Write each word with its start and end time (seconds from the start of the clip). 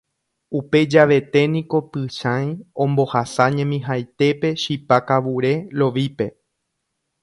Upe 0.59 0.79
javete 0.93 1.41
niko 1.53 1.79
Pychãi 1.91 2.49
ombohasa 2.85 3.45
ñemihaitépe 3.57 4.47
chipa 4.61 4.97
kavure 5.07 5.53
Lovípe. 5.77 6.27